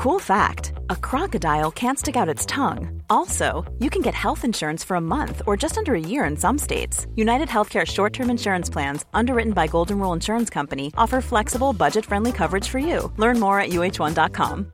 [0.00, 3.02] Cool fact a crocodile can't stick out its tongue.
[3.10, 6.38] Also, you can get health insurance for a month or just under a year in
[6.38, 7.06] some states.
[7.16, 12.06] United Healthcare short term insurance plans, underwritten by Golden Rule Insurance Company, offer flexible, budget
[12.06, 13.12] friendly coverage for you.
[13.18, 14.72] Learn more at uh1.com.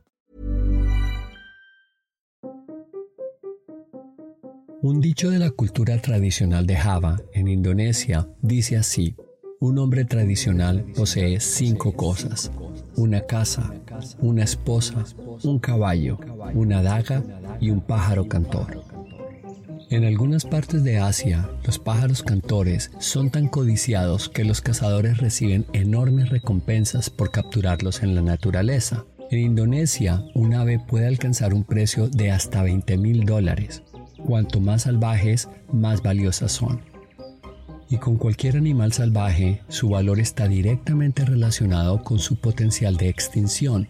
[4.81, 9.17] Un dicho de la cultura tradicional de Java, en Indonesia, dice así:
[9.59, 12.49] Un hombre tradicional posee cinco cosas
[12.97, 13.71] una casa,
[14.19, 15.05] una esposa,
[15.43, 16.19] un caballo,
[16.53, 17.23] una daga
[17.61, 18.83] y un pájaro cantor.
[19.89, 25.65] En algunas partes de Asia, los pájaros cantores son tan codiciados que los cazadores reciben
[25.73, 29.05] enormes recompensas por capturarlos en la naturaleza.
[29.29, 33.83] En Indonesia, un ave puede alcanzar un precio de hasta 20 mil dólares.
[34.25, 36.81] Cuanto más salvajes, más valiosas son
[37.89, 43.87] y con cualquier animal salvaje, su valor está directamente relacionado con su potencial de extinción.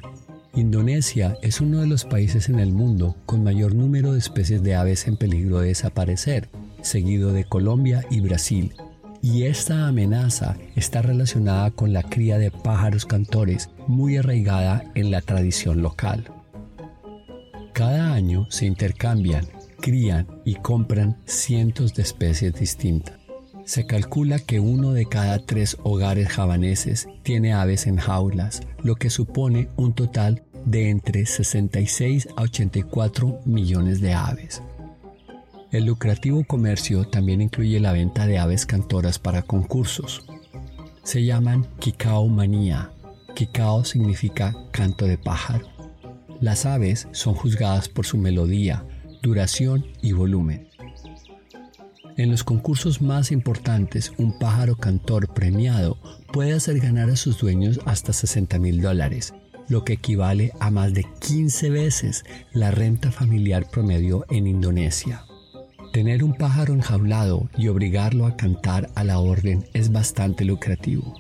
[0.54, 4.76] Indonesia es uno de los países en el mundo con mayor número de especies de
[4.76, 6.50] aves en peligro de desaparecer,
[6.82, 8.74] seguido de Colombia y Brasil.
[9.22, 15.22] Y esta amenaza está relacionada con la cría de pájaros cantores, muy arraigada en la
[15.22, 16.32] tradición local.
[17.74, 19.46] Cada año se intercambian,
[19.82, 23.17] crían y compran cientos de especies distintas.
[23.68, 29.10] Se calcula que uno de cada tres hogares javaneses tiene aves en jaulas, lo que
[29.10, 34.64] supone un total de entre 66 a 84 millones de aves.
[35.74, 40.24] El lucrativo comercio también incluye la venta de aves cantoras para concursos.
[41.04, 42.94] Se llaman Kikao manía.
[43.36, 45.68] Kikao significa canto de pájaro.
[46.40, 48.86] Las aves son juzgadas por su melodía,
[49.22, 50.70] duración y volumen.
[52.18, 56.00] En los concursos más importantes, un pájaro cantor premiado
[56.34, 59.36] puede hacer ganar a sus dueños hasta 60 mil dólares,
[59.68, 65.26] lo que equivale a más de 15 veces la renta familiar promedio en Indonesia.
[65.94, 71.14] Tener un pájaro enjaulado y obligarlo a cantar a la orden es bastante lucrativo.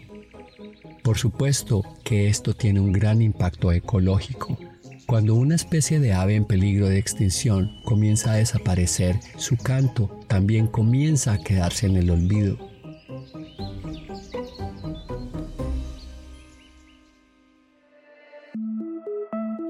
[1.03, 4.57] Por supuesto que esto tiene un gran impacto ecológico,
[5.07, 10.67] cuando una especie de ave en peligro de extinción comienza a desaparecer, su canto también
[10.67, 12.57] comienza a quedarse en el olvido.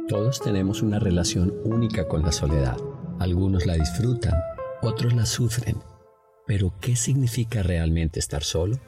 [0.07, 2.77] Todos tenemos una relación única con la soledad.
[3.19, 4.33] Algunos la disfrutan,
[4.81, 5.77] otros la sufren.
[6.47, 8.79] Pero, ¿qué significa realmente estar solo?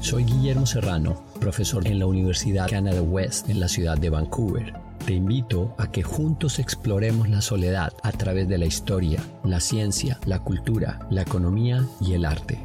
[0.00, 5.12] Soy Guillermo Serrano, profesor en la Universidad Canada West en la ciudad de Vancouver te
[5.12, 10.38] invito a que juntos exploremos la soledad a través de la historia, la ciencia, la
[10.38, 12.58] cultura, la economía y el arte.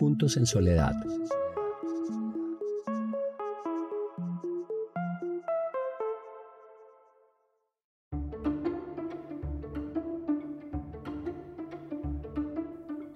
[0.00, 0.92] Juntos en soledad.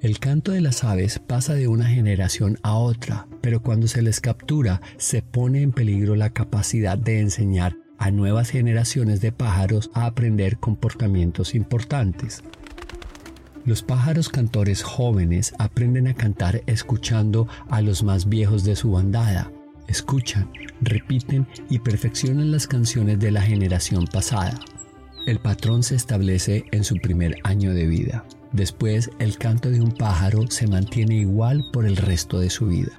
[0.01, 4.21] El canto de las aves pasa de una generación a otra, pero cuando se les
[4.21, 10.07] captura se pone en peligro la capacidad de enseñar a nuevas generaciones de pájaros a
[10.07, 12.43] aprender comportamientos importantes.
[13.65, 19.51] Los pájaros cantores jóvenes aprenden a cantar escuchando a los más viejos de su bandada.
[19.89, 20.49] Escuchan,
[20.81, 24.59] repiten y perfeccionan las canciones de la generación pasada.
[25.27, 28.25] El patrón se establece en su primer año de vida.
[28.53, 32.93] Después, el canto de un pájaro se mantiene igual por el resto de su vida.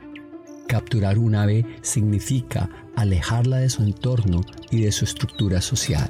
[0.67, 6.09] Capturar un ave significa alejarla de su entorno y de su estructura social.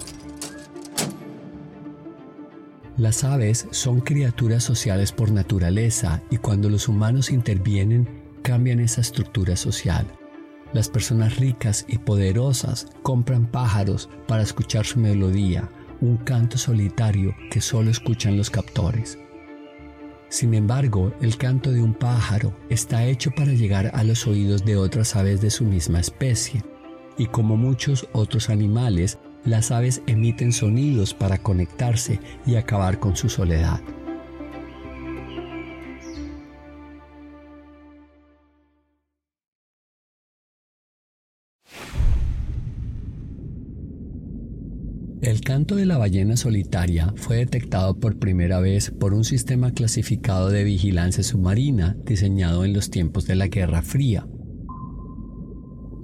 [2.98, 9.56] Las aves son criaturas sociales por naturaleza y cuando los humanos intervienen cambian esa estructura
[9.56, 10.08] social.
[10.74, 15.70] Las personas ricas y poderosas compran pájaros para escuchar su melodía,
[16.02, 19.20] un canto solitario que solo escuchan los captores.
[20.30, 24.76] Sin embargo, el canto de un pájaro está hecho para llegar a los oídos de
[24.76, 26.64] otras aves de su misma especie,
[27.18, 33.30] y como muchos otros animales, las aves emiten sonidos para conectarse y acabar con su
[33.30, 33.80] soledad.
[45.58, 50.64] Canto de la ballena solitaria fue detectado por primera vez por un sistema clasificado de
[50.64, 54.28] vigilancia submarina diseñado en los tiempos de la Guerra Fría.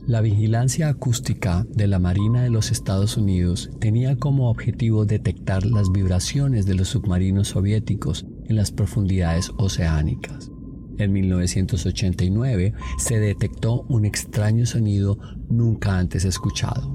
[0.08, 5.92] La vigilancia acústica de la Marina de los Estados Unidos tenía como objetivo detectar las
[5.92, 10.50] vibraciones de los submarinos soviéticos en las profundidades oceánicas.
[10.98, 16.93] En 1989 se detectó un extraño sonido nunca antes escuchado.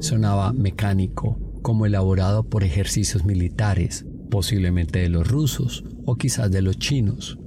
[0.00, 6.78] Sonaba mecánico, como elaborado por ejercicios militares, posiblemente de los rusos o quizás de los
[6.78, 7.38] chinos.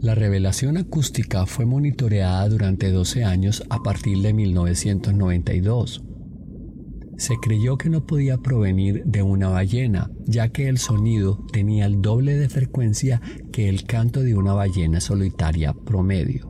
[0.00, 6.02] La revelación acústica fue monitoreada durante 12 años a partir de 1992.
[7.18, 12.00] Se creyó que no podía provenir de una ballena, ya que el sonido tenía el
[12.00, 13.20] doble de frecuencia
[13.52, 16.49] que el canto de una ballena solitaria promedio.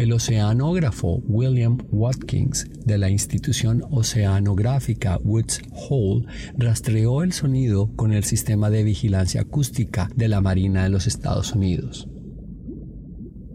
[0.00, 6.24] El oceanógrafo William Watkins de la institución oceanográfica Woods Hole
[6.56, 11.52] rastreó el sonido con el sistema de vigilancia acústica de la Marina de los Estados
[11.52, 12.08] Unidos.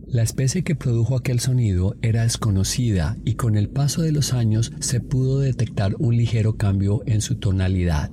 [0.06, 4.72] La especie que produjo aquel sonido era desconocida y con el paso de los años
[4.82, 8.12] se pudo detectar un ligero cambio en su tonalidad.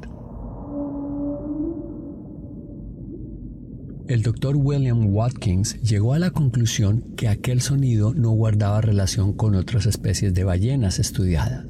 [4.13, 9.55] El doctor William Watkins llegó a la conclusión que aquel sonido no guardaba relación con
[9.55, 11.65] otras especies de ballenas estudiadas.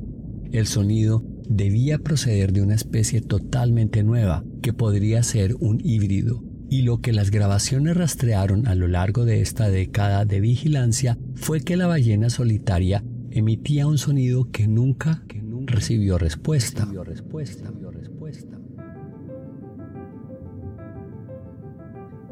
[0.51, 6.83] El sonido debía proceder de una especie totalmente nueva, que podría ser un híbrido, y
[6.83, 11.77] lo que las grabaciones rastrearon a lo largo de esta década de vigilancia fue que
[11.77, 15.23] la ballena solitaria emitía un sonido que nunca,
[15.67, 16.89] recibió respuesta.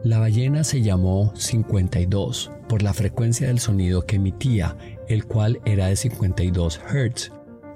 [0.02, 5.88] La ballena se llamó 52 por la frecuencia del sonido que emitía, el cual era
[5.88, 7.32] de 52 Hz.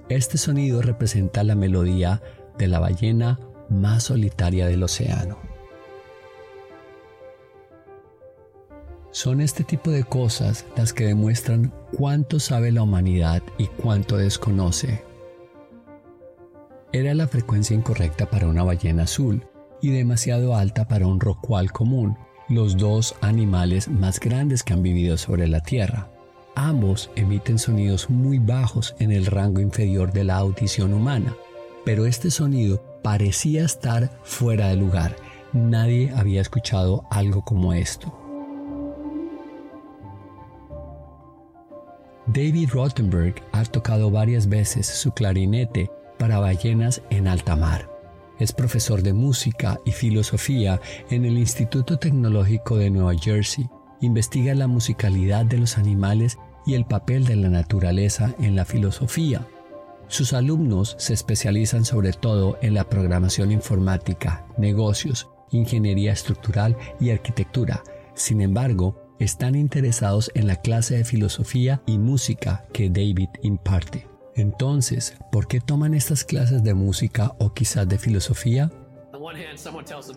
[0.08, 2.22] Este sonido representa la melodía
[2.56, 3.38] de la ballena
[3.68, 5.38] más solitaria del océano.
[9.10, 15.04] Son este tipo de cosas las que demuestran cuánto sabe la humanidad y cuánto desconoce.
[16.90, 19.46] Era la frecuencia incorrecta para una ballena azul,
[19.84, 22.16] y demasiado alta para un rocual común,
[22.48, 26.08] los dos animales más grandes que han vivido sobre la Tierra.
[26.56, 31.36] Ambos emiten sonidos muy bajos en el rango inferior de la audición humana,
[31.84, 35.16] pero este sonido parecía estar fuera de lugar.
[35.52, 38.18] Nadie había escuchado algo como esto.
[42.26, 47.93] David Rothenberg ha tocado varias veces su clarinete para ballenas en alta mar.
[48.38, 53.68] Es profesor de música y filosofía en el Instituto Tecnológico de Nueva Jersey.
[54.00, 59.46] Investiga la musicalidad de los animales y el papel de la naturaleza en la filosofía.
[60.08, 67.82] Sus alumnos se especializan sobre todo en la programación informática, negocios, ingeniería estructural y arquitectura.
[68.14, 74.13] Sin embargo, están interesados en la clase de filosofía y música que David imparte.
[74.36, 78.70] Entonces, ¿por qué toman estas clases de música o quizás de filosofía?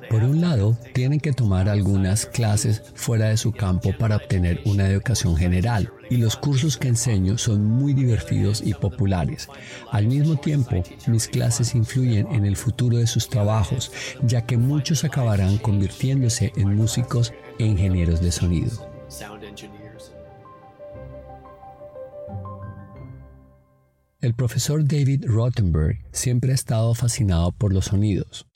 [0.09, 4.89] Por un lado, tienen que tomar algunas clases fuera de su campo para obtener una
[4.89, 9.47] educación general y los cursos que enseño son muy divertidos y populares.
[9.91, 13.91] Al mismo tiempo, mis clases influyen en el futuro de sus trabajos,
[14.23, 18.96] ya que muchos acabarán convirtiéndose en músicos e ingenieros de sonido.
[24.19, 28.47] El profesor David Rothenberg siempre ha estado fascinado por los sonidos.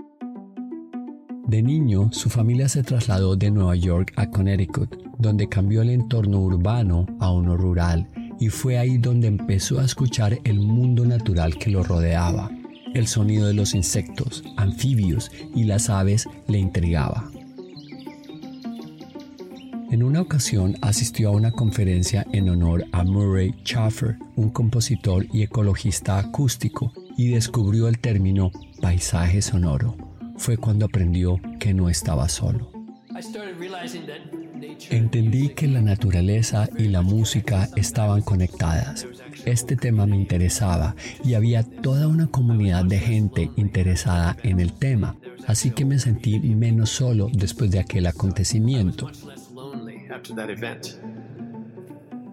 [1.45, 6.39] De niño, su familia se trasladó de Nueva York a Connecticut, donde cambió el entorno
[6.39, 8.07] urbano a uno rural,
[8.39, 12.49] y fue ahí donde empezó a escuchar el mundo natural que lo rodeaba.
[12.95, 17.29] El sonido de los insectos, anfibios y las aves le intrigaba.
[19.91, 25.43] En una ocasión asistió a una conferencia en honor a Murray Schaffer, un compositor y
[25.43, 29.97] ecologista acústico, y descubrió el término paisaje sonoro.
[30.37, 32.71] Fue cuando aprendió que no estaba solo.
[34.89, 39.05] Entendí que la naturaleza y la música estaban conectadas.
[39.43, 45.17] Este tema me interesaba y había toda una comunidad de gente interesada en el tema,
[45.47, 49.09] así que me sentí menos solo después de aquel acontecimiento.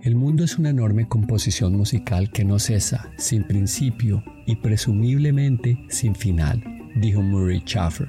[0.03, 6.17] El mundo es una enorme composición musical que no cesa, sin principio y presumiblemente sin
[6.17, 6.63] final,
[6.97, 8.09] dijo Murray Schaffer.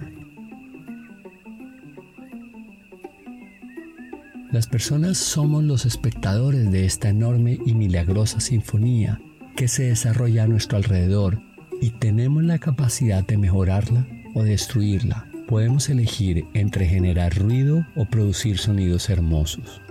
[4.52, 9.22] Las personas somos los espectadores de esta enorme y milagrosa sinfonía
[9.56, 11.40] que se desarrolla a nuestro alrededor
[11.80, 18.60] y tenemos la capacidad de mejorarla o destruirla podemos elegir entre generar ruido o producir
[18.60, 19.82] sonidos hermosos.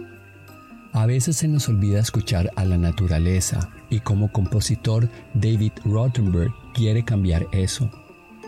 [0.93, 7.05] A veces se nos olvida escuchar a la naturaleza y como compositor David Rothenberg quiere
[7.05, 7.91] cambiar eso.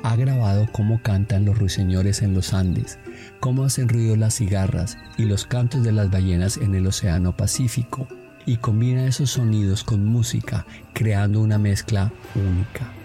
[0.05, 3.01] Ha grabado cómo cantan los ruiseñores en los Andes,
[3.41, 8.07] cómo hacen ruido las cigarras y los cantos de las ballenas en el Océano Pacífico.
[8.47, 10.65] y combina esos sonidos con música,
[10.95, 13.00] creando una mezcla única.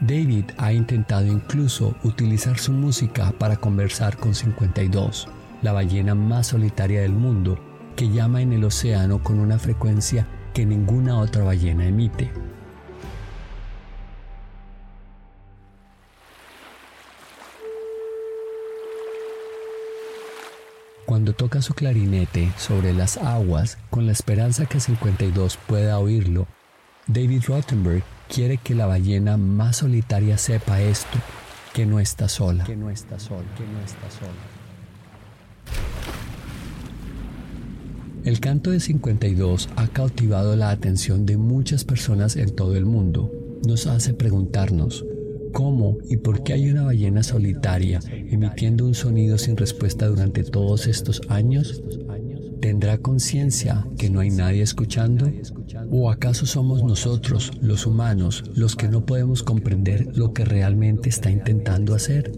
[0.00, 5.26] David ha intentado incluso utilizar su música para conversar con 52,
[5.62, 7.58] la ballena más solitaria del mundo,
[7.96, 12.30] que llama en el océano con una frecuencia que ninguna otra ballena emite.
[21.06, 26.46] Cuando toca su clarinete sobre las aguas con la esperanza que 52 pueda oírlo,
[27.06, 31.18] David Rottenberg quiere que la ballena más solitaria sepa esto,
[31.74, 34.32] que no está sola, que no está sola, que no está sola.
[38.24, 43.30] El canto de 52 ha cautivado la atención de muchas personas en todo el mundo.
[43.64, 45.04] Nos hace preguntarnos,
[45.56, 50.86] ¿Cómo y por qué hay una ballena solitaria emitiendo un sonido sin respuesta durante todos
[50.86, 51.82] estos años?
[52.66, 55.30] ¿Tendrá conciencia que no hay nadie escuchando?
[55.88, 61.30] ¿O acaso somos nosotros, los humanos, los que no podemos comprender lo que realmente está
[61.30, 62.32] intentando hacer?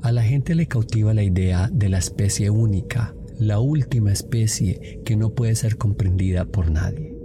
[0.00, 5.16] A la gente le cautiva la idea de la especie única, la última especie que
[5.16, 7.18] no puede ser comprendida por nadie.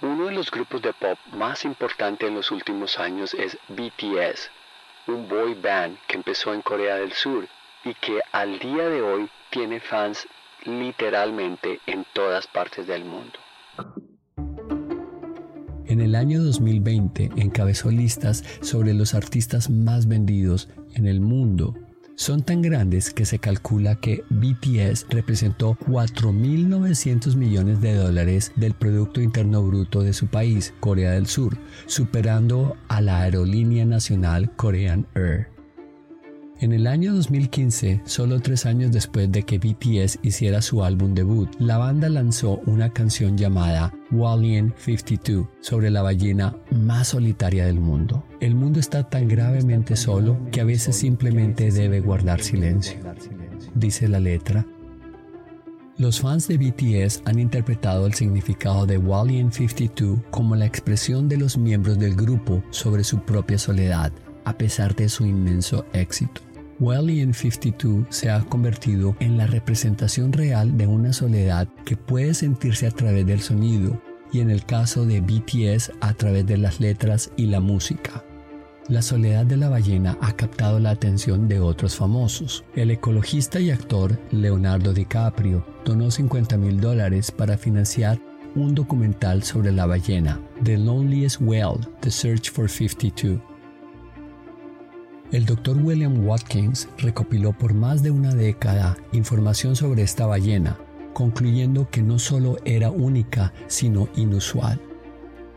[0.00, 4.50] Uno de los grupos de pop más importantes en los últimos años es BTS,
[5.08, 7.48] un boy band que empezó en Corea del Sur
[7.84, 10.28] y que al día de hoy tiene fans
[10.64, 13.36] literalmente en todas partes del mundo.
[15.86, 21.74] En el año 2020 encabezó listas sobre los artistas más vendidos en el mundo
[22.18, 29.20] son tan grandes que se calcula que BTS representó 4.900 millones de dólares del Producto
[29.20, 31.56] Interno Bruto de su país, Corea del Sur,
[31.86, 35.57] superando a la aerolínea nacional Korean Air.
[36.60, 41.48] En el año 2015, solo tres años después de que BTS hiciera su álbum debut,
[41.60, 48.24] la banda lanzó una canción llamada Wallian 52 sobre la ballena más solitaria del mundo.
[48.40, 52.98] El mundo está tan gravemente solo que a veces simplemente debe guardar silencio,
[53.76, 54.66] dice la letra.
[55.96, 61.36] Los fans de BTS han interpretado el significado de Wallian 52 como la expresión de
[61.36, 64.10] los miembros del grupo sobre su propia soledad,
[64.44, 66.47] a pesar de su inmenso éxito.
[66.80, 72.86] Welly 52 se ha convertido en la representación real de una soledad que puede sentirse
[72.86, 77.32] a través del sonido y en el caso de BTS a través de las letras
[77.36, 78.22] y la música.
[78.86, 82.64] La soledad de la ballena ha captado la atención de otros famosos.
[82.76, 88.20] El ecologista y actor Leonardo DiCaprio donó 50 mil dólares para financiar
[88.54, 93.40] un documental sobre la ballena, The Loneliest Whale, The Search for 52,
[95.32, 95.76] el Dr.
[95.82, 100.78] William Watkins recopiló por más de una década información sobre esta ballena,
[101.12, 104.80] concluyendo que no solo era única, sino inusual.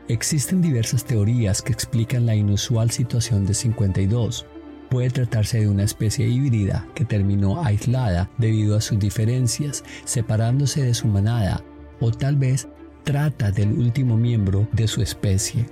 [0.08, 4.46] Existen diversas teorías que explican la inusual situación de 52.
[4.90, 10.94] Puede tratarse de una especie híbrida que terminó aislada debido a sus diferencias, separándose de
[10.94, 11.64] su manada,
[12.02, 12.68] o tal vez
[13.04, 15.66] trata del último miembro de su especie.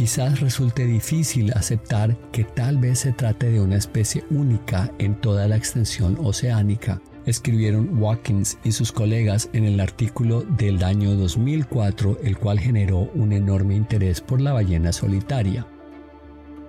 [0.00, 5.46] Quizás resulte difícil aceptar que tal vez se trate de una especie única en toda
[5.46, 12.38] la extensión oceánica, escribieron Watkins y sus colegas en el artículo del año 2004, el
[12.38, 15.66] cual generó un enorme interés por la ballena solitaria.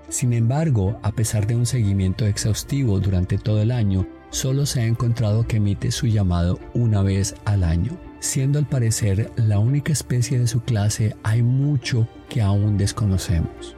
[0.10, 4.86] Sin embargo, a pesar de un seguimiento exhaustivo durante todo el año, solo se ha
[4.86, 7.98] encontrado que emite su llamado una vez al año.
[8.22, 13.76] Siendo al parecer la única especie de su clase, hay mucho que aún desconocemos.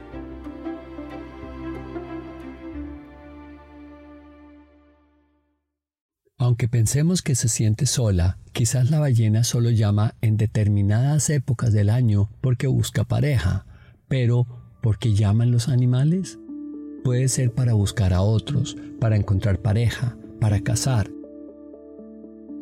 [6.37, 11.89] Aunque pensemos que se siente sola, quizás la ballena solo llama en determinadas épocas del
[11.89, 13.65] año porque busca pareja,
[14.09, 14.45] pero
[14.81, 16.37] ¿por qué llaman los animales?
[17.05, 21.09] Puede ser para buscar a otros, para encontrar pareja, para cazar,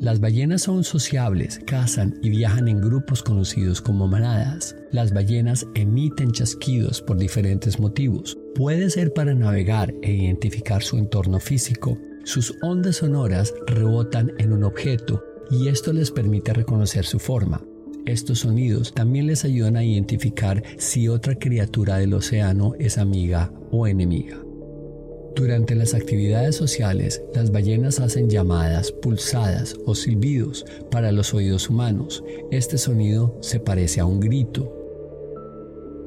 [0.02, 4.76] las ballenas son sociables, cazan y viajan en grupos conocidos como manadas.
[4.92, 8.36] Las ballenas emiten chasquidos por diferentes motivos.
[8.56, 12.00] Puede ser para navegar e identificar su entorno físico.
[12.24, 17.64] Sus ondas sonoras rebotan en un objeto y esto les permite reconocer su forma.
[18.08, 23.86] Estos sonidos también les ayudan a identificar si otra criatura del océano es amiga o
[23.86, 24.42] enemiga.
[25.36, 32.24] Durante las actividades sociales, las ballenas hacen llamadas, pulsadas o silbidos para los oídos humanos.
[32.52, 34.78] Este sonido se parece a un grito.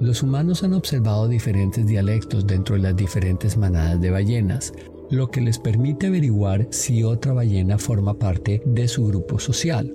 [0.00, 4.72] Los humanos han observado diferentes dialectos dentro de las diferentes manadas de ballenas,
[5.10, 9.94] lo que les permite averiguar si otra ballena forma parte de su grupo social.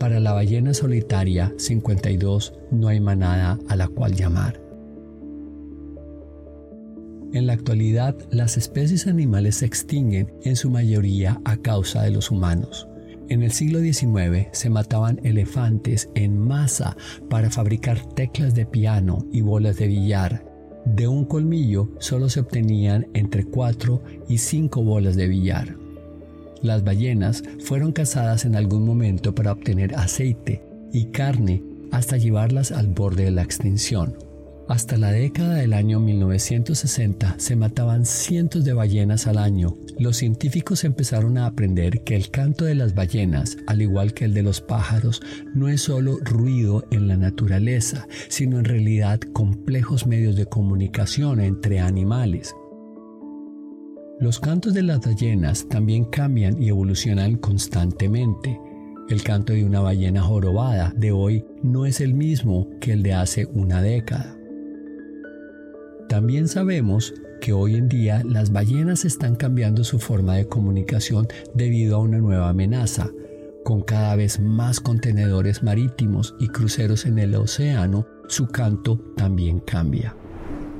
[0.00, 4.65] Para la ballena solitaria 52 no hay manada a la cual llamar.
[7.36, 12.30] En la actualidad, las especies animales se extinguen en su mayoría a causa de los
[12.30, 12.88] humanos.
[13.28, 16.96] En el siglo XIX se mataban elefantes en masa
[17.28, 20.46] para fabricar teclas de piano y bolas de billar.
[20.86, 25.76] De un colmillo solo se obtenían entre 4 y 5 bolas de billar.
[26.62, 31.62] Las ballenas fueron cazadas en algún momento para obtener aceite y carne
[31.92, 34.25] hasta llevarlas al borde de la extinción.
[34.68, 39.76] Hasta la década del año 1960 se mataban cientos de ballenas al año.
[39.96, 44.34] Los científicos empezaron a aprender que el canto de las ballenas, al igual que el
[44.34, 45.22] de los pájaros,
[45.54, 51.78] no es solo ruido en la naturaleza, sino en realidad complejos medios de comunicación entre
[51.78, 52.52] animales.
[54.18, 58.58] Los cantos de las ballenas también cambian y evolucionan constantemente.
[59.08, 63.14] El canto de una ballena jorobada de hoy no es el mismo que el de
[63.14, 64.35] hace una década.
[66.08, 71.96] También sabemos que hoy en día las ballenas están cambiando su forma de comunicación debido
[71.96, 73.10] a una nueva amenaza.
[73.64, 80.14] Con cada vez más contenedores marítimos y cruceros en el océano, su canto también cambia.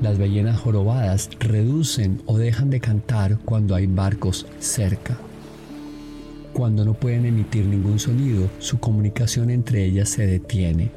[0.01, 5.19] Las ballenas jorobadas reducen o dejan de cantar cuando hay barcos cerca.
[6.53, 10.93] Cuando no pueden emitir ningún sonido, su comunicación entre ellas se detiene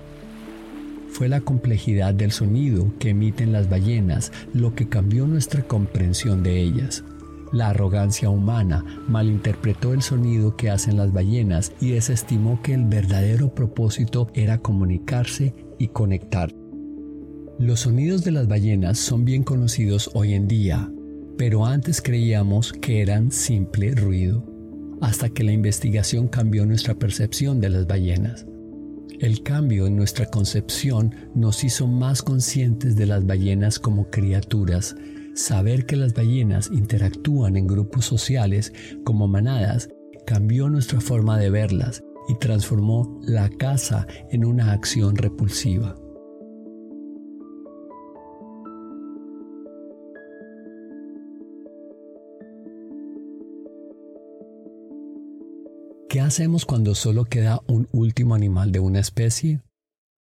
[1.12, 6.62] fue la complejidad del sonido que emiten las ballenas lo que cambió nuestra comprensión de
[6.62, 7.04] ellas.
[7.52, 13.54] La arrogancia humana malinterpretó el sonido que hacen las ballenas y desestimó que el verdadero
[13.56, 16.54] propósito era comunicarse y conectar.
[17.58, 20.92] Los sonidos de las ballenas son bien conocidos hoy en día,
[21.38, 24.46] pero antes creíamos que eran simple ruido,
[25.02, 28.46] hasta que la investigación cambió nuestra percepción de las ballenas.
[29.20, 34.96] El cambio en nuestra concepción nos hizo más conscientes de las ballenas como criaturas.
[35.36, 38.72] Saber que las ballenas interactúan en grupos sociales
[39.04, 39.90] como manadas
[40.26, 45.98] cambió nuestra forma de verlas y transformó la caza en una acción repulsiva.
[56.30, 59.62] Hacemos cuando solo queda un último animal de una especie?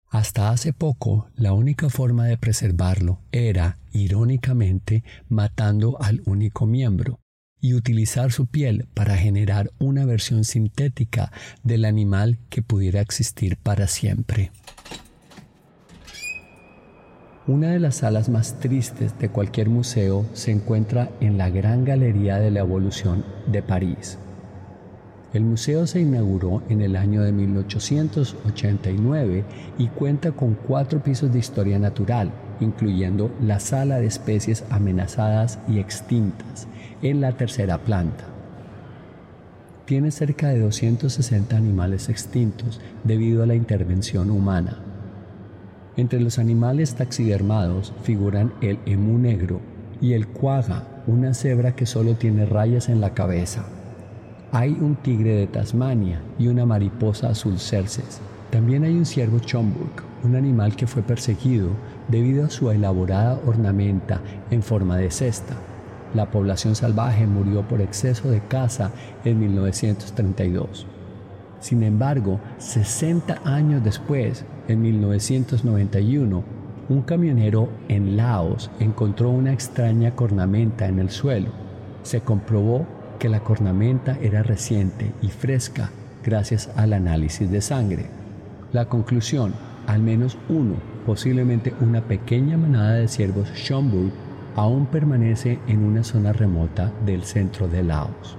[0.08, 7.18] Hasta hace poco, la única forma de preservarlo era, irónicamente, matando al único miembro
[7.60, 11.32] y utilizar su piel para generar una versión sintética
[11.64, 14.52] del animal que pudiera existir para siempre.
[17.48, 22.38] Una de las salas más tristes de cualquier museo se encuentra en la Gran Galería
[22.38, 24.16] de la Evolución de París.
[25.34, 29.44] El museo se inauguró en el año de 1889
[29.76, 35.80] y cuenta con cuatro pisos de historia natural, incluyendo la sala de especies amenazadas y
[35.80, 36.66] extintas
[37.02, 38.24] en la tercera planta.
[39.84, 44.78] Tiene cerca de 260 animales extintos debido a la intervención humana.
[45.98, 49.60] Entre los animales taxidermados figuran el emú negro
[50.00, 53.66] y el cuaga, una cebra que solo tiene rayas en la cabeza.
[54.50, 58.18] Hay un tigre de Tasmania y una mariposa azul cerces.
[58.50, 59.90] También hay un ciervo chomburg,
[60.24, 61.68] un animal que fue perseguido
[62.08, 65.54] debido a su elaborada ornamenta en forma de cesta.
[66.14, 68.90] La población salvaje murió por exceso de caza
[69.22, 70.86] en 1932.
[71.60, 76.42] Sin embargo, 60 años después, en 1991,
[76.88, 81.50] un camionero en Laos encontró una extraña cornamenta en el suelo.
[82.02, 82.86] Se comprobó
[83.18, 85.90] que la cornamenta era reciente y fresca
[86.24, 88.06] gracias al análisis de sangre.
[88.72, 89.54] La conclusión,
[89.86, 90.76] al menos uno,
[91.06, 94.12] posiblemente una pequeña manada de ciervos Schomburg,
[94.56, 98.36] aún permanece en una zona remota del centro de Laos.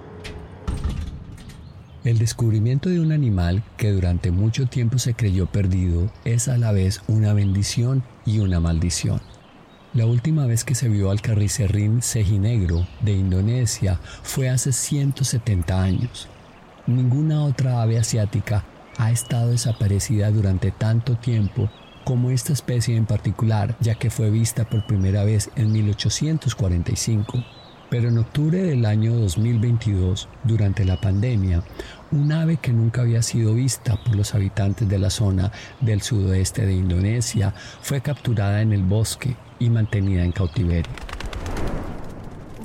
[2.03, 6.71] El descubrimiento de un animal que durante mucho tiempo se creyó perdido es a la
[6.71, 9.19] vez una bendición y una maldición.
[9.95, 16.27] La última vez que se vio al carricerrín cejinegro de Indonesia fue hace 170 años.
[16.85, 18.63] Ninguna otra ave asiática
[18.97, 21.71] ha estado desaparecida durante tanto tiempo
[22.05, 27.43] como esta especie en particular, ya que fue vista por primera vez en 1845.
[27.89, 31.63] Pero en octubre del año 2022, durante la pandemia,
[32.11, 36.65] un ave que nunca había sido vista por los habitantes de la zona del sudoeste
[36.65, 40.91] de Indonesia fue capturada en el bosque y mantenida en cautiverio.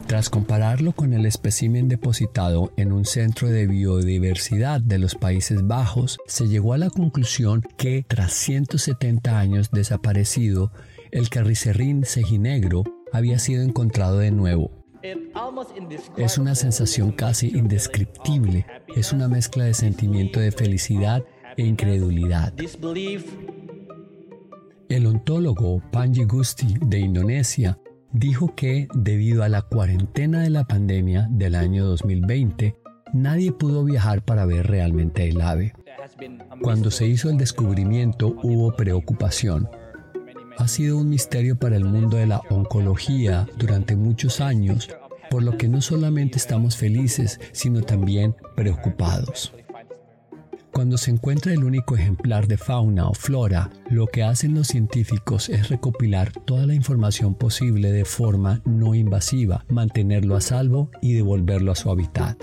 [0.07, 6.18] Tras compararlo con el espécimen depositado en un centro de biodiversidad de los Países Bajos,
[6.26, 10.72] se llegó a la conclusión que tras 170 años desaparecido,
[11.11, 14.83] el carricerrín cejinegro había sido encontrado de nuevo
[16.16, 18.64] es una sensación casi indescriptible,
[18.96, 21.22] es una mezcla de sentimiento de felicidad
[21.56, 22.54] e incredulidad.
[24.88, 27.78] El ontólogo Panji Gusti de Indonesia
[28.12, 32.76] dijo que debido a la cuarentena de la pandemia del año 2020,
[33.12, 35.74] nadie pudo viajar para ver realmente el ave.
[36.62, 39.68] Cuando se hizo el descubrimiento hubo preocupación,
[40.58, 44.88] ha sido un misterio para el mundo de la oncología durante muchos años,
[45.30, 49.52] por lo que no solamente estamos felices, sino también preocupados.
[50.72, 55.48] Cuando se encuentra el único ejemplar de fauna o flora, lo que hacen los científicos
[55.48, 61.70] es recopilar toda la información posible de forma no invasiva, mantenerlo a salvo y devolverlo
[61.70, 62.42] a su hábitat.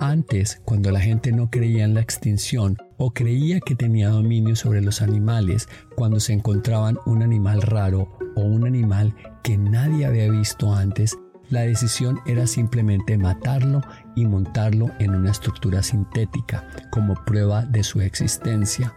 [0.00, 4.80] Antes, cuando la gente no creía en la extinción o creía que tenía dominio sobre
[4.80, 10.74] los animales, cuando se encontraban un animal raro o un animal que nadie había visto
[10.74, 11.16] antes,
[11.48, 13.80] la decisión era simplemente matarlo
[14.16, 18.92] y montarlo en una estructura sintética como prueba de su existencia.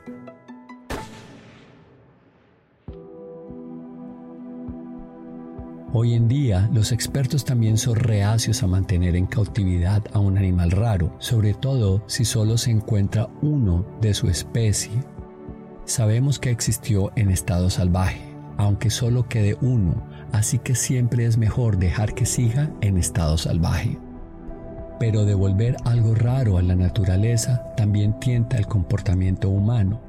[6.01, 10.71] Hoy en día, los expertos también son reacios a mantener en cautividad a un animal
[10.71, 14.93] raro, sobre todo si solo se encuentra uno de su especie.
[15.83, 18.21] Sabemos que existió en estado salvaje,
[18.55, 23.99] aunque solo quede uno, así que siempre es mejor dejar que siga en estado salvaje.
[25.01, 30.08] Pero devolver algo raro a la naturaleza también tienta el comportamiento humano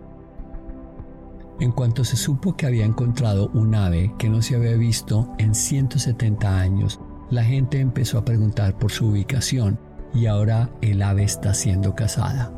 [1.60, 5.54] en cuanto se supo que había encontrado un ave que no se había visto en
[5.54, 9.78] 170 años, la gente empezó a preguntar por su ubicación
[10.14, 12.52] y ahora el ave está siendo cazada.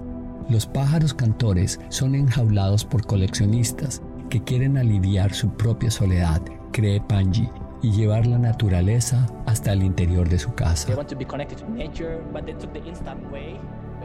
[0.48, 6.40] Los pájaros cantores son enjaulados por coleccionistas que quieren aliviar su propia soledad,
[6.72, 7.48] cree Panji,
[7.82, 10.94] y llevar la naturaleza hasta el interior de su casa.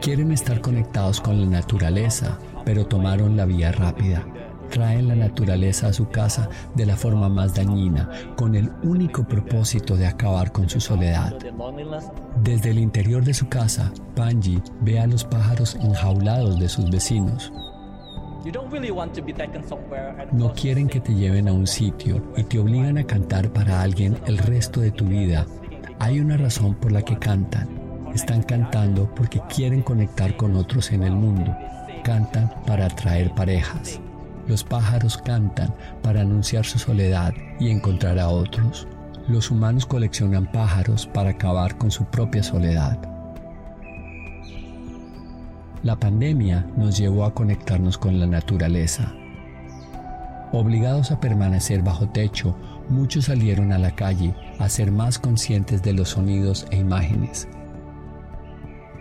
[0.00, 4.24] Quieren estar conectados con la naturaleza, pero tomaron la vía rápida
[4.68, 9.96] traen la naturaleza a su casa de la forma más dañina, con el único propósito
[9.96, 11.34] de acabar con su soledad.
[12.42, 17.52] Desde el interior de su casa, Panji ve a los pájaros enjaulados de sus vecinos.
[20.32, 24.16] No quieren que te lleven a un sitio y te obligan a cantar para alguien
[24.26, 25.46] el resto de tu vida.
[25.98, 27.68] Hay una razón por la que cantan.
[28.14, 31.54] Están cantando porque quieren conectar con otros en el mundo.
[32.04, 34.00] Cantan para atraer parejas.
[34.48, 38.88] Los pájaros cantan para anunciar su soledad y encontrar a otros.
[39.28, 42.98] Los humanos coleccionan pájaros para acabar con su propia soledad.
[45.82, 49.12] La pandemia nos llevó a conectarnos con la naturaleza.
[50.50, 52.56] Obligados a permanecer bajo techo,
[52.88, 57.46] muchos salieron a la calle a ser más conscientes de los sonidos e imágenes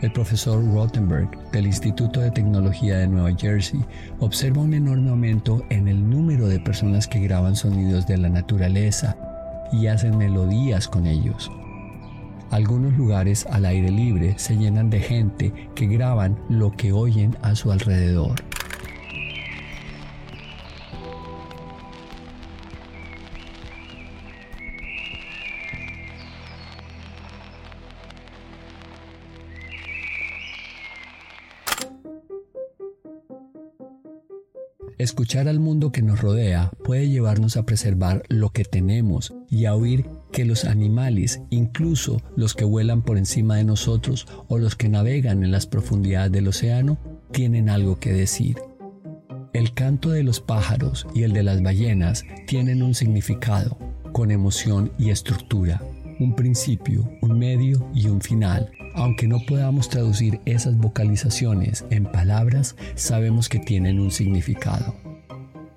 [0.02, 3.80] el profesor Rothenberg del Instituto de Tecnología de Nueva Jersey
[4.20, 9.18] observa un enorme aumento en el número de personas que graban sonidos de la naturaleza
[9.72, 11.52] y hacen melodías con ellos.
[12.52, 17.56] Algunos lugares al aire libre se llenan de gente que graban lo que oyen a
[17.56, 18.36] su alrededor.
[34.98, 39.76] Escuchar al mundo que nos rodea puede llevarnos a preservar lo que tenemos y a
[39.76, 44.90] oír que los animales, incluso los que vuelan por encima de nosotros o los que
[44.90, 46.98] navegan en las profundidades del océano,
[47.32, 48.58] tienen algo que decir.
[49.54, 53.78] El canto de los pájaros y el de las ballenas tienen un significado,
[54.14, 55.80] con emoción y estructura,
[56.20, 62.76] un principio, un medio y un final, aunque no podamos traducir esas vocalizaciones en palabras,
[62.96, 64.96] sabemos que tienen un significado.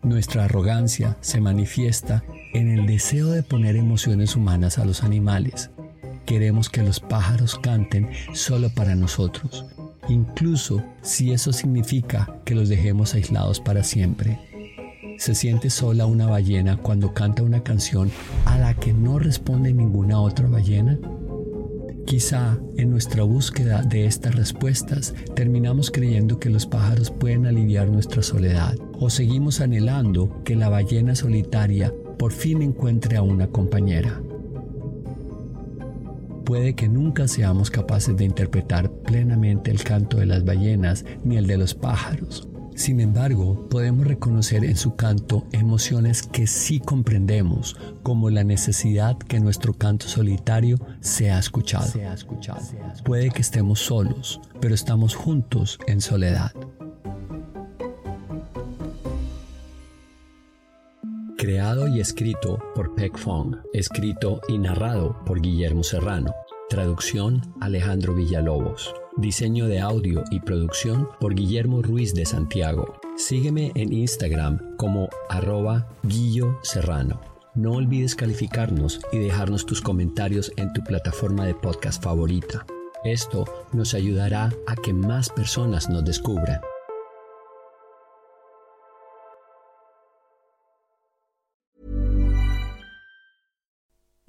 [0.02, 5.70] Nuestra arrogancia se manifiesta en el deseo de poner emociones humanas a los animales.
[6.24, 9.66] Queremos que los pájaros canten solo para nosotros,
[10.08, 14.38] incluso si eso significa que los dejemos aislados para siempre.
[15.18, 18.10] ¿Se siente sola una ballena cuando canta una canción
[18.46, 20.98] a la que no responde ninguna otra ballena?
[22.06, 28.22] Quizá en nuestra búsqueda de estas respuestas terminamos creyendo que los pájaros pueden aliviar nuestra
[28.22, 34.20] soledad o seguimos anhelando que la ballena solitaria por fin encuentre a una compañera.
[36.44, 41.46] Puede que nunca seamos capaces de interpretar plenamente el canto de las ballenas ni el
[41.46, 42.49] de los pájaros,
[42.80, 49.38] sin embargo, podemos reconocer en su canto emociones que sí comprendemos, como la necesidad que
[49.38, 51.92] nuestro canto solitario sea escuchado.
[53.04, 56.52] Puede que estemos solos, pero estamos juntos en soledad.
[61.36, 66.34] Creado y escrito por Peck Fong, escrito y narrado por Guillermo Serrano.
[66.70, 68.94] Traducción Alejandro Villalobos.
[69.20, 72.98] Diseño de audio y producción por Guillermo Ruiz de Santiago.
[73.18, 77.20] Sígueme en Instagram como arroba Guillo Serrano.
[77.54, 82.64] No olvides calificarnos y dejarnos tus comentarios en tu plataforma de podcast favorita.
[83.04, 86.60] Esto nos ayudará a que más personas nos descubran.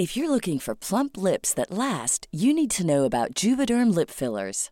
[0.01, 4.10] If you're looking for plump lips that last, you need to know about Juvederm lip
[4.10, 4.71] fillers.